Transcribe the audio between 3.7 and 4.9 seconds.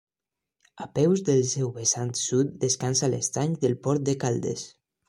Port de Caldes.